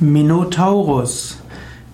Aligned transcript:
Minotaurus. 0.00 1.38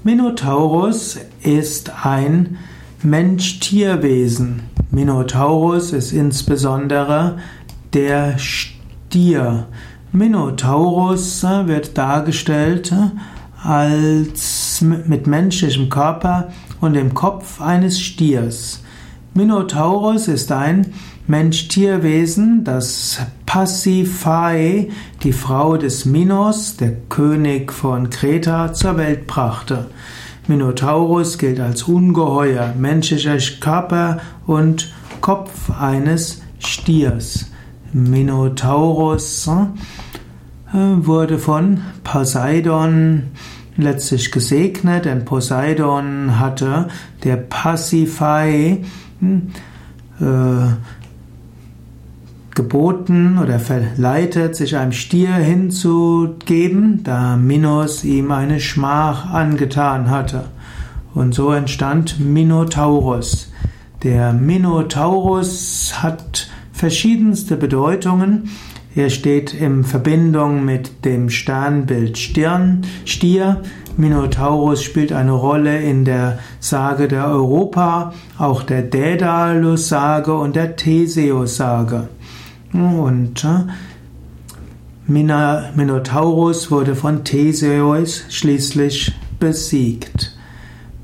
Minotaurus 0.02 1.18
ist 1.42 1.90
ein 2.04 2.58
Mensch-Tier-Wesen. 3.02 4.64
Minotaurus 4.90 5.94
ist 5.94 6.12
insbesondere 6.12 7.38
der 7.94 8.36
Stier. 8.36 9.68
Minotaurus 10.12 11.44
wird 11.44 11.96
dargestellt 11.96 12.94
als 13.62 14.82
mit 14.82 15.26
menschlichem 15.26 15.88
Körper 15.88 16.48
und 16.82 16.92
dem 16.92 17.14
Kopf 17.14 17.62
eines 17.62 17.98
Stiers. 17.98 18.82
Minotaurus 19.32 20.28
ist 20.28 20.52
ein 20.52 20.92
Mensch-Tier-Wesen, 21.26 22.64
das 22.64 23.20
Pasiphae, 23.54 24.88
die 25.22 25.32
Frau 25.32 25.76
des 25.76 26.06
Minos, 26.06 26.76
der 26.76 26.90
König 27.08 27.72
von 27.72 28.10
Kreta, 28.10 28.72
zur 28.72 28.96
Welt 28.96 29.28
brachte. 29.28 29.90
Minotaurus 30.48 31.38
gilt 31.38 31.60
als 31.60 31.84
ungeheuer, 31.84 32.74
menschlicher 32.76 33.38
Körper 33.60 34.18
und 34.48 34.92
Kopf 35.20 35.70
eines 35.70 36.42
Stiers. 36.58 37.52
Minotaurus 37.92 39.46
äh, 39.46 40.72
wurde 40.72 41.38
von 41.38 41.82
Poseidon 42.02 43.22
letztlich 43.76 44.32
gesegnet, 44.32 45.04
denn 45.04 45.24
Poseidon 45.24 46.40
hatte 46.40 46.88
der 47.22 47.36
Pasiphae 47.36 48.82
hm, 49.20 49.52
äh, 50.20 51.03
geboten 52.54 53.38
oder 53.42 53.58
verleitet, 53.58 54.56
sich 54.56 54.76
einem 54.76 54.92
Stier 54.92 55.32
hinzugeben, 55.34 57.02
da 57.02 57.36
Minos 57.36 58.04
ihm 58.04 58.30
eine 58.30 58.60
Schmach 58.60 59.32
angetan 59.32 60.10
hatte. 60.10 60.44
Und 61.14 61.34
so 61.34 61.52
entstand 61.52 62.18
Minotaurus. 62.20 63.52
Der 64.02 64.32
Minotaurus 64.32 65.94
hat 66.02 66.48
verschiedenste 66.72 67.56
Bedeutungen. 67.56 68.50
Er 68.96 69.10
steht 69.10 69.54
in 69.54 69.82
Verbindung 69.82 70.64
mit 70.64 71.04
dem 71.04 71.30
Sternbild 71.30 72.18
Stirn, 72.18 72.82
Stier. 73.04 73.62
Minotaurus 73.96 74.82
spielt 74.82 75.12
eine 75.12 75.32
Rolle 75.32 75.80
in 75.80 76.04
der 76.04 76.38
Sage 76.60 77.08
der 77.08 77.28
Europa, 77.28 78.12
auch 78.38 78.62
der 78.62 78.82
Daedalus-Sage 78.82 80.34
und 80.34 80.56
der 80.56 80.76
Theseus-Sage. 80.76 82.08
Und 82.74 83.44
äh, 83.44 83.60
Minotaurus 85.06 86.72
wurde 86.72 86.96
von 86.96 87.22
Theseus 87.22 88.24
schließlich 88.28 89.12
besiegt. 89.38 90.36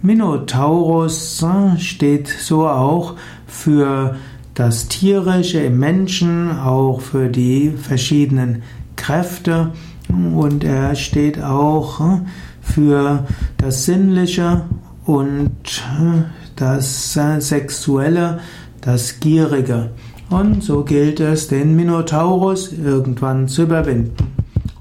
Minotaurus 0.03 1.43
äh, 1.45 1.79
steht 1.79 2.27
so 2.27 2.69
auch 2.69 3.15
für 3.47 4.17
das 4.55 4.89
Tierische 4.89 5.61
im 5.61 5.79
Menschen, 5.79 6.51
auch 6.59 7.01
für 7.01 7.29
die 7.29 7.71
verschiedenen 7.71 8.63
Kräfte 8.97 9.71
und 10.09 10.65
er 10.65 10.97
steht 10.97 11.41
auch 11.41 12.01
äh, 12.01 12.19
für 12.61 13.27
das 13.59 13.85
Sinnliche 13.85 14.63
und 15.05 15.83
das 16.57 17.13
Sexuelle, 17.13 18.41
das 18.81 19.21
Gierige. 19.21 19.91
Und 20.31 20.63
so 20.63 20.85
gilt 20.85 21.19
es, 21.19 21.49
den 21.49 21.75
Minotaurus 21.75 22.73
irgendwann 22.73 23.49
zu 23.49 23.63
überwinden. 23.63 24.15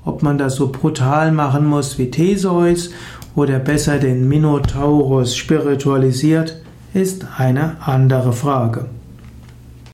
Ob 0.05 0.21
man 0.21 0.37
das 0.37 0.55
so 0.55 0.71
brutal 0.71 1.31
machen 1.31 1.65
muss 1.65 1.97
wie 1.97 2.11
Theseus 2.11 2.91
oder 3.35 3.57
besser 3.57 3.97
den 3.97 4.27
Minotaurus 4.27 5.35
spiritualisiert, 5.35 6.61
ist 6.93 7.25
eine 7.37 7.77
andere 7.81 8.33
Frage. 8.33 8.85